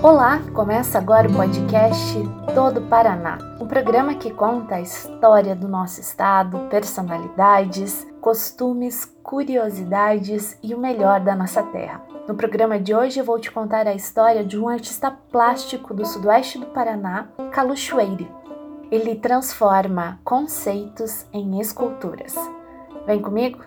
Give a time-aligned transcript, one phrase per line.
[0.00, 2.14] Olá, começa agora o podcast
[2.54, 10.72] Todo Paraná, um programa que conta a história do nosso estado, personalidades, costumes, curiosidades e
[10.72, 12.00] o melhor da nossa terra.
[12.28, 16.06] No programa de hoje eu vou te contar a história de um artista plástico do
[16.06, 18.30] sudoeste do Paraná, Caluchoeire.
[18.92, 22.36] Ele transforma conceitos em esculturas.
[23.04, 23.64] Vem comigo?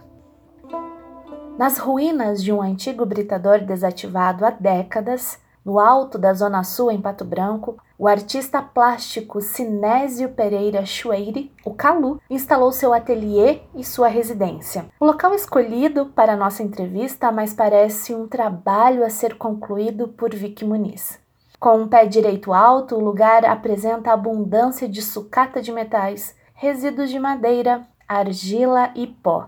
[1.57, 6.99] Nas ruínas de um antigo britador desativado há décadas, no alto da Zona Sul, em
[6.99, 14.07] Pato Branco, o artista plástico Sinésio Pereira Chueire, o Calu, instalou seu ateliê e sua
[14.07, 14.85] residência.
[14.99, 20.65] O local escolhido para nossa entrevista mais parece um trabalho a ser concluído por Vicky
[20.65, 21.19] Muniz.
[21.59, 27.19] Com um pé direito alto, o lugar apresenta abundância de sucata de metais, resíduos de
[27.19, 29.47] madeira, argila e pó.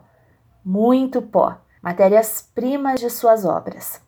[0.64, 4.00] Muito pó, matérias-primas de suas obras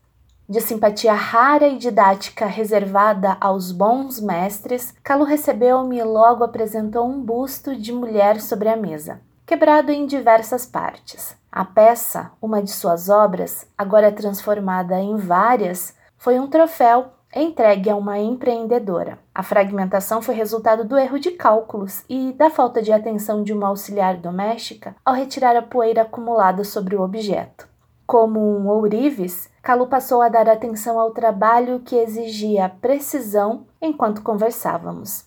[0.47, 7.19] de simpatia rara e didática reservada aos bons mestres, Calu recebeu-me e logo apresentou um
[7.21, 11.35] busto de mulher sobre a mesa, quebrado em diversas partes.
[11.51, 17.95] A peça, uma de suas obras, agora transformada em várias, foi um troféu entregue a
[17.95, 19.19] uma empreendedora.
[19.33, 23.67] A fragmentação foi resultado do erro de cálculos e da falta de atenção de uma
[23.67, 27.67] auxiliar doméstica ao retirar a poeira acumulada sobre o objeto.
[28.07, 35.25] Como um ourives, Calu passou a dar atenção ao trabalho que exigia precisão enquanto conversávamos.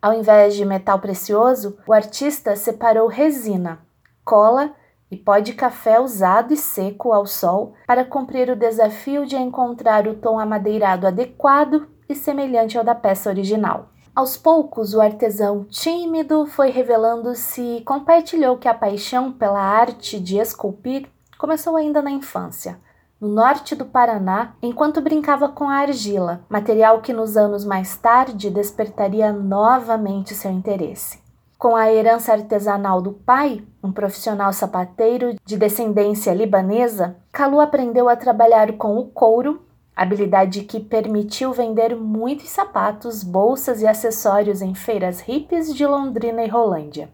[0.00, 3.80] Ao invés de metal precioso, o artista separou resina,
[4.24, 4.72] cola
[5.10, 10.08] e pó de café usado e seco ao sol para cumprir o desafio de encontrar
[10.08, 13.90] o tom amadeirado adequado e semelhante ao da peça original.
[14.14, 20.38] Aos poucos, o artesão tímido foi revelando-se e compartilhou que a paixão pela arte de
[20.38, 22.80] esculpir começou ainda na infância,
[23.20, 28.50] no norte do Paraná, enquanto brincava com a argila, material que nos anos mais tarde
[28.50, 31.24] despertaria novamente seu interesse.
[31.58, 38.16] Com a herança artesanal do pai, um profissional sapateiro de descendência libanesa, Kalu aprendeu a
[38.16, 39.62] trabalhar com o couro,
[39.96, 46.48] habilidade que permitiu vender muitos sapatos, bolsas e acessórios em feiras hippies de Londrina e
[46.48, 47.08] Rolândia.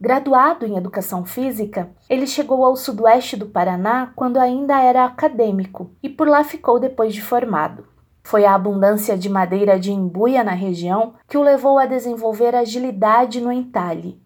[0.00, 6.08] Graduado em educação física, ele chegou ao sudoeste do Paraná quando ainda era acadêmico e
[6.08, 7.84] por lá ficou depois de formado.
[8.22, 13.40] Foi a abundância de madeira de embuia na região que o levou a desenvolver agilidade
[13.40, 14.22] no entalhe,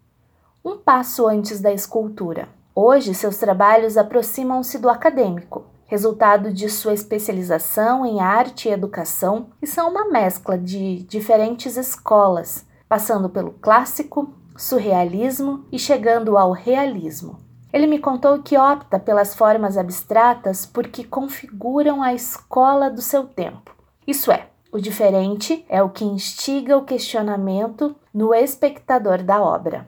[0.63, 2.49] um passo antes da escultura.
[2.75, 9.65] Hoje, seus trabalhos aproximam-se do acadêmico, resultado de sua especialização em arte e educação, e
[9.65, 17.37] são uma mescla de diferentes escolas, passando pelo clássico, surrealismo e chegando ao realismo.
[17.71, 23.75] Ele me contou que opta pelas formas abstratas porque configuram a escola do seu tempo.
[24.07, 29.85] Isso é, o diferente é o que instiga o questionamento no espectador da obra.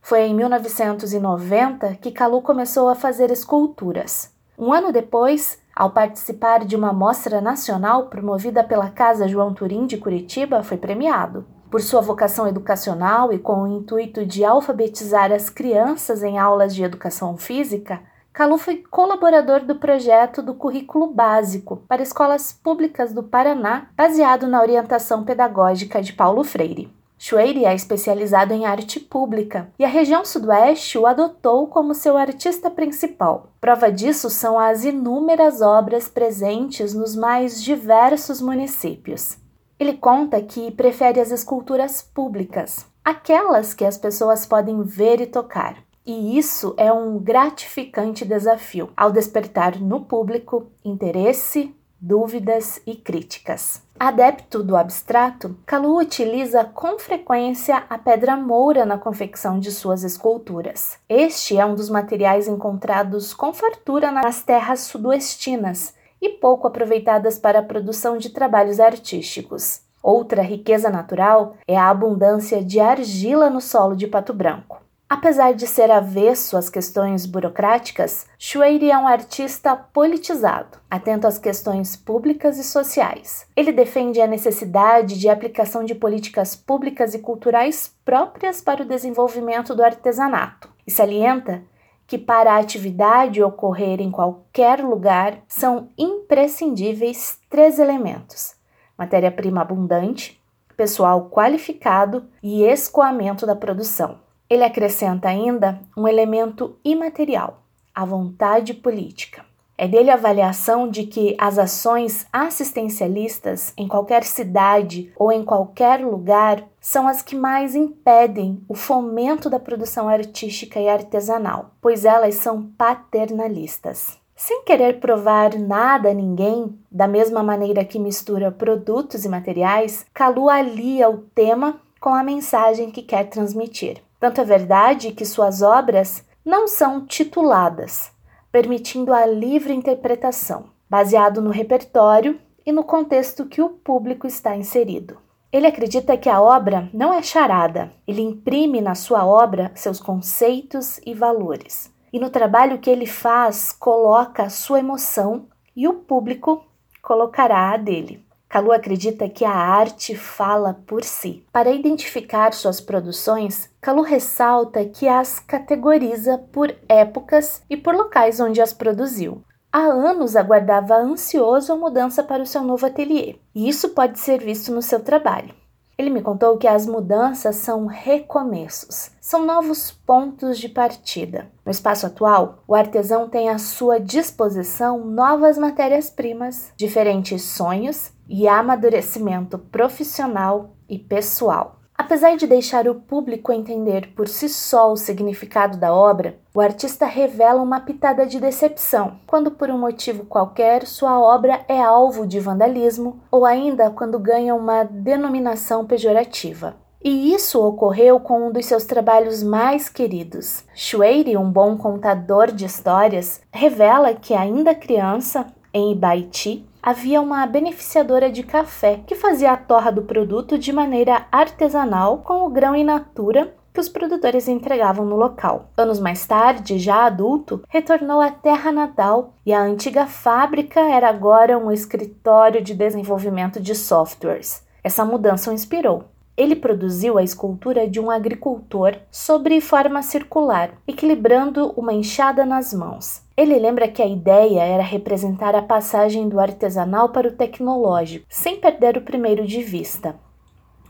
[0.00, 4.32] Foi em 1990 que Calu começou a fazer esculturas.
[4.58, 9.98] Um ano depois, ao participar de uma mostra nacional promovida pela Casa João Turim de
[9.98, 11.44] Curitiba, foi premiado.
[11.70, 16.84] Por sua vocação educacional e com o intuito de alfabetizar as crianças em aulas de
[16.84, 18.00] educação física,
[18.32, 24.60] Calu foi colaborador do projeto do Currículo Básico para escolas públicas do Paraná, baseado na
[24.60, 26.94] orientação pedagógica de Paulo Freire.
[27.18, 32.70] Schweire é especializado em arte pública e a região sudoeste o adotou como seu artista
[32.70, 33.52] principal.
[33.58, 39.38] Prova disso são as inúmeras obras presentes nos mais diversos municípios.
[39.78, 45.76] Ele conta que prefere as esculturas públicas, aquelas que as pessoas podem ver e tocar.
[46.06, 53.82] E isso é um gratificante desafio ao despertar no público interesse, dúvidas e críticas.
[53.98, 60.98] Adepto do abstrato, Calu utiliza com frequência a pedra moura na confecção de suas esculturas.
[61.08, 67.58] Este é um dos materiais encontrados com fartura nas terras sudoestinas e pouco aproveitadas para
[67.58, 69.80] a produção de trabalhos artísticos.
[70.02, 74.86] Outra riqueza natural é a abundância de argila no solo de Pato Branco.
[75.08, 81.94] Apesar de ser avesso às questões burocráticas, Schweire é um artista politizado, atento às questões
[81.94, 83.46] públicas e sociais.
[83.54, 89.76] Ele defende a necessidade de aplicação de políticas públicas e culturais próprias para o desenvolvimento
[89.76, 91.62] do artesanato e salienta
[92.06, 98.54] que para a atividade ocorrer em qualquer lugar são imprescindíveis três elementos:
[98.96, 100.40] matéria-prima abundante,
[100.76, 104.20] pessoal qualificado e escoamento da produção.
[104.48, 107.62] Ele acrescenta ainda um elemento imaterial,
[107.94, 109.44] a vontade política.
[109.78, 116.04] É dele a avaliação de que as ações assistencialistas em qualquer cidade ou em qualquer
[116.04, 122.36] lugar são as que mais impedem o fomento da produção artística e artesanal, pois elas
[122.36, 124.18] são paternalistas.
[124.34, 130.48] Sem querer provar nada a ninguém, da mesma maneira que mistura produtos e materiais, Kalu
[130.48, 134.02] alia o tema com a mensagem que quer transmitir.
[134.20, 138.12] Tanto é verdade que suas obras não são tituladas,
[138.56, 145.18] permitindo a livre interpretação, baseado no repertório e no contexto que o público está inserido.
[145.52, 150.98] Ele acredita que a obra não é charada, ele imprime na sua obra seus conceitos
[151.04, 151.92] e valores.
[152.10, 156.64] E no trabalho que ele faz, coloca a sua emoção e o público
[157.02, 158.25] colocará a dele.
[158.56, 161.44] Kalu acredita que a arte fala por si.
[161.52, 168.62] Para identificar suas produções, Kalu ressalta que as categoriza por épocas e por locais onde
[168.62, 169.42] as produziu.
[169.70, 174.42] Há anos aguardava ansioso a mudança para o seu novo ateliê, e isso pode ser
[174.42, 175.54] visto no seu trabalho.
[175.98, 181.50] Ele me contou que as mudanças são recomeços, são novos pontos de partida.
[181.64, 189.58] No espaço atual, o artesão tem à sua disposição novas matérias-primas, diferentes sonhos e amadurecimento
[189.58, 191.76] profissional e pessoal.
[191.98, 197.06] Apesar de deixar o público entender por si só o significado da obra, o artista
[197.06, 202.38] revela uma pitada de decepção quando, por um motivo qualquer, sua obra é alvo de
[202.38, 206.76] vandalismo ou ainda quando ganha uma denominação pejorativa.
[207.02, 210.64] E isso ocorreu com um dos seus trabalhos mais queridos.
[210.74, 215.46] Shueiri, um bom contador de histórias, revela que, ainda criança,
[215.76, 221.26] em Ibaiti, havia uma beneficiadora de café que fazia a torra do produto de maneira
[221.30, 225.68] artesanal com o grão in natura que os produtores entregavam no local.
[225.76, 231.58] Anos mais tarde, já adulto, retornou à terra natal e a antiga fábrica era agora
[231.58, 234.64] um escritório de desenvolvimento de softwares.
[234.82, 236.04] Essa mudança o inspirou.
[236.36, 243.22] Ele produziu a escultura de um agricultor sobre forma circular, equilibrando uma enxada nas mãos.
[243.34, 248.56] Ele lembra que a ideia era representar a passagem do artesanal para o tecnológico, sem
[248.56, 250.14] perder o primeiro de vista.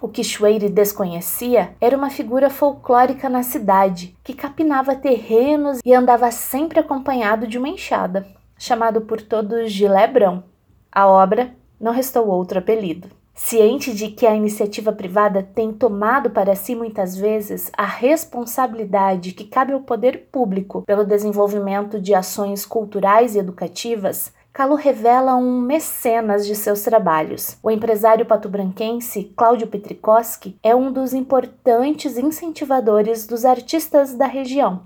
[0.00, 6.30] O que Schweire desconhecia era uma figura folclórica na cidade, que capinava terrenos e andava
[6.30, 8.26] sempre acompanhado de uma enxada,
[8.58, 10.44] chamado por todos de Lebrão.
[10.92, 13.08] A obra não restou outro apelido.
[13.38, 19.44] Ciente de que a iniciativa privada tem tomado para si muitas vezes a responsabilidade que
[19.44, 26.46] cabe ao poder público pelo desenvolvimento de ações culturais e educativas, Calo revela um mecenas
[26.46, 27.58] de seus trabalhos.
[27.62, 34.84] O empresário patobranquense Cláudio Petrikowski é um dos importantes incentivadores dos artistas da região,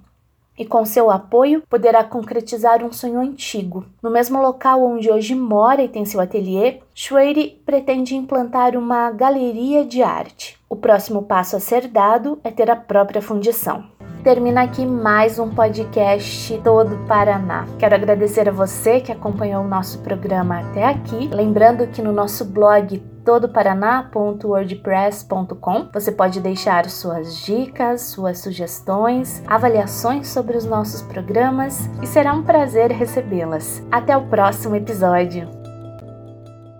[0.61, 3.87] e com seu apoio poderá concretizar um sonho antigo.
[4.03, 9.87] No mesmo local onde hoje mora e tem seu ateliê, Schweire pretende implantar uma galeria
[9.87, 10.61] de arte.
[10.69, 13.87] O próximo passo a ser dado é ter a própria fundição.
[14.23, 17.65] Termina aqui mais um podcast todo Paraná.
[17.79, 21.31] Quero agradecer a você que acompanhou o nosso programa até aqui.
[21.33, 30.57] Lembrando que no nosso blog todoparaná.wordpress.com você pode deixar suas dicas, suas sugestões, avaliações sobre
[30.57, 33.83] os nossos programas e será um prazer recebê-las.
[33.91, 35.60] Até o próximo episódio.